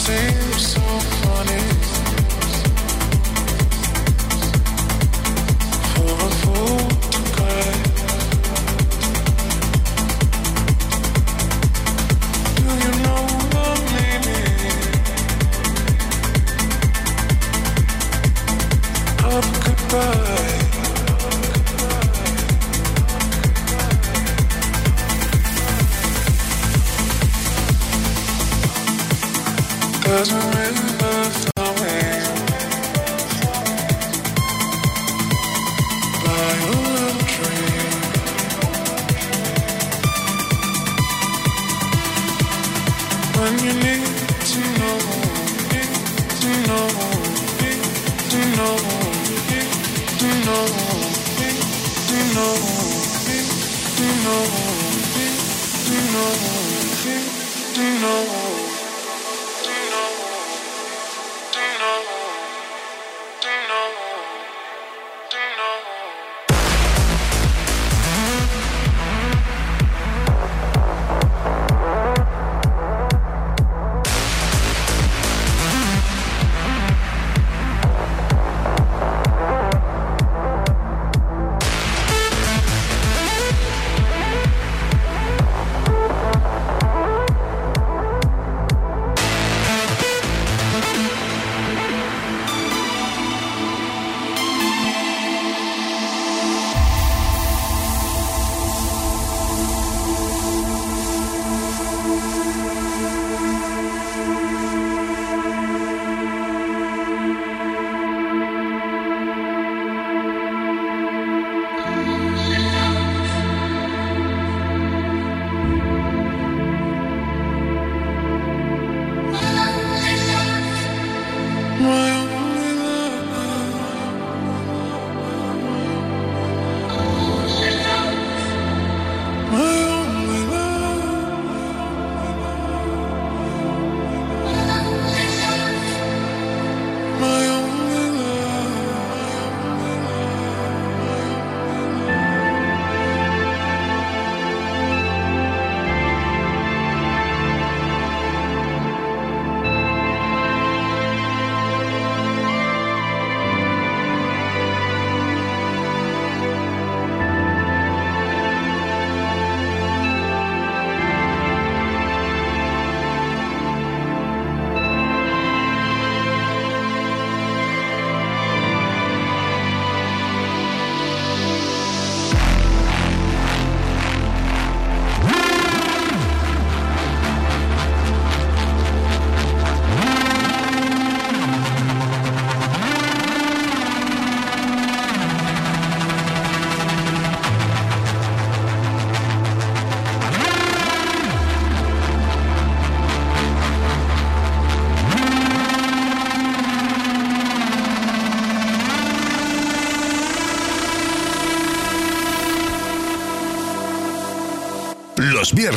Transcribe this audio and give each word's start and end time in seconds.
seems 0.00 0.66
so 0.72 0.80
funny. 0.80 1.99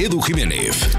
Edu 0.00 0.18
Jiménez. 0.22 0.89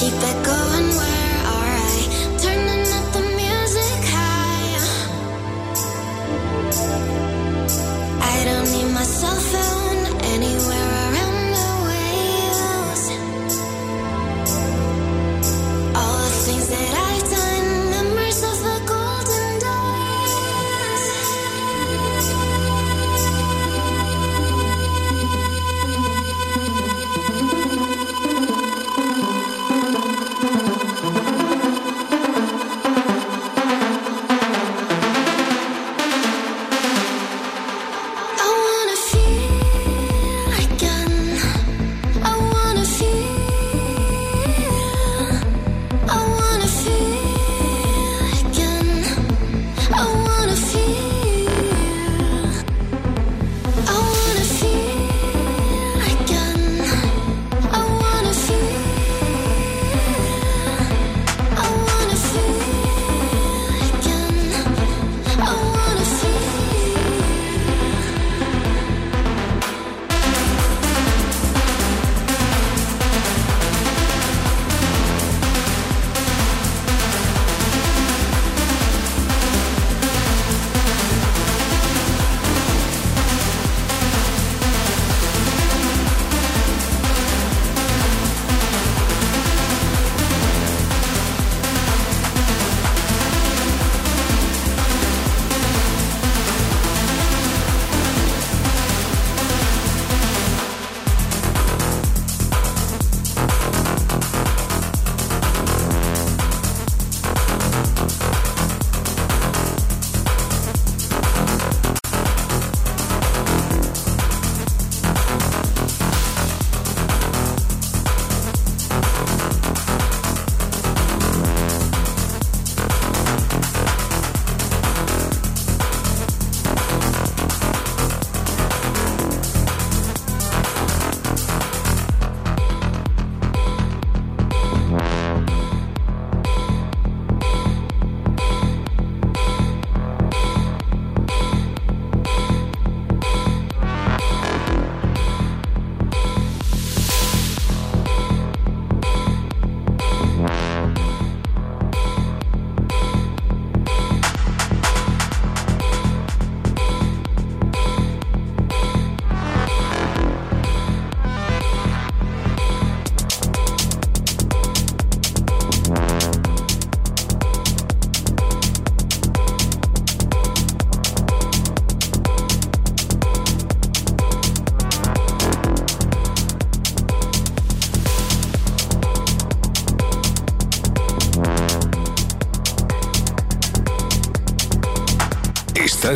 keep 0.00 0.14
it 0.14 0.44
going. 0.46 1.19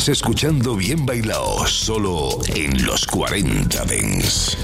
Escuchando 0.08 0.76
Bien 0.76 1.06
Bailao, 1.06 1.66
solo 1.66 2.38
en 2.54 2.84
los 2.84 3.06
40 3.06 3.84
Dens. 3.86 4.56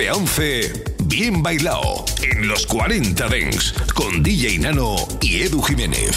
9 0.00 0.08
a 0.08 0.14
11, 0.14 0.84
Bien 1.04 1.42
Bailao, 1.42 2.06
en 2.22 2.48
los 2.48 2.64
40 2.64 3.28
Dens, 3.28 3.74
con 3.94 4.22
DJ 4.22 4.58
Nano 4.58 4.96
y 5.20 5.42
Edu 5.42 5.60
Jiménez. 5.60 6.16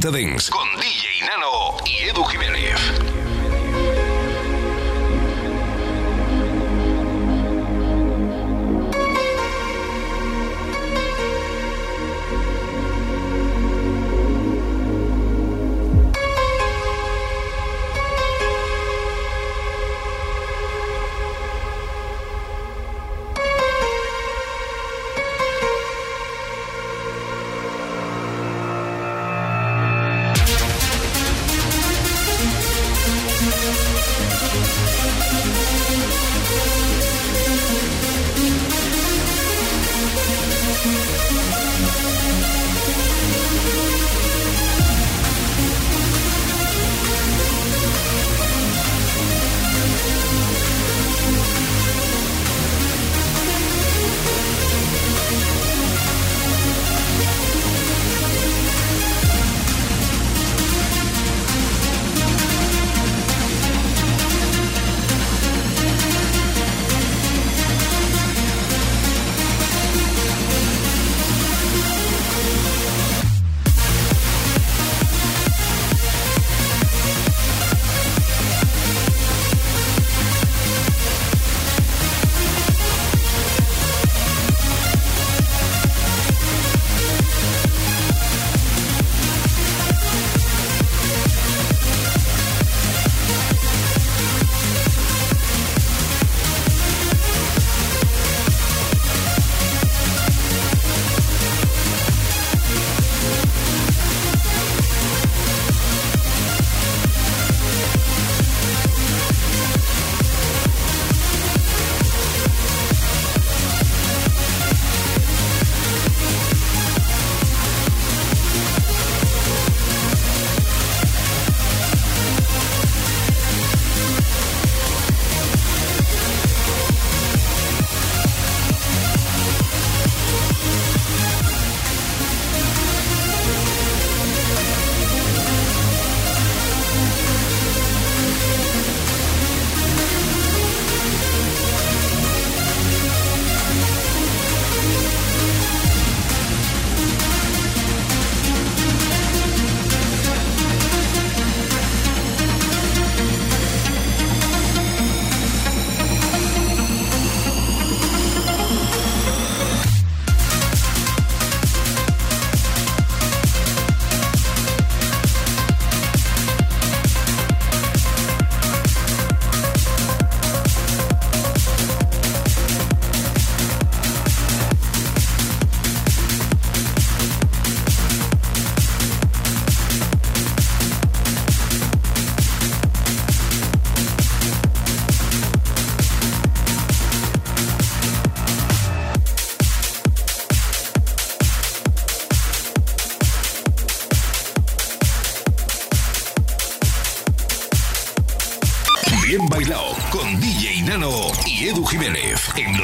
40 0.00 0.10
Dents. 0.10 0.48
Con 0.48 0.66